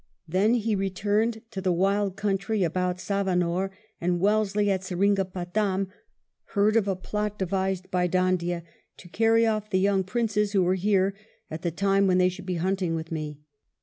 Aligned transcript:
Then 0.27 0.55
he 0.55 0.73
returned 0.75 1.43
to 1.51 1.61
the 1.61 1.71
wild 1.71 2.15
country 2.17 2.63
about 2.63 2.97
Savanore, 2.99 3.69
and 4.01 4.19
Wellesley 4.19 4.71
at 4.71 4.81
Seringapatam 4.81 5.89
heard 6.55 6.75
of 6.75 6.87
a 6.87 6.95
plot 6.95 7.37
devised 7.37 7.91
by 7.91 8.07
Dhoondiah 8.07 8.63
to" 8.97 9.09
carry 9.09 9.45
off 9.45 9.69
the 9.69 9.77
young 9.77 10.03
princes 10.03 10.53
who 10.53 10.65
are 10.67 10.73
here, 10.73 11.13
at 11.51 11.61
the 11.61 11.69
time 11.69 12.07
when 12.07 12.17
they 12.17 12.29
should 12.29 12.47
be 12.47 12.55
hunting 12.55 12.95
with 12.95 13.11
me." 13.11 13.41